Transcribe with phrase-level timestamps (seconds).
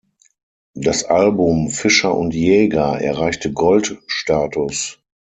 [0.73, 4.97] Das Album "Fischer&Jäger" erreichte Goldstatus.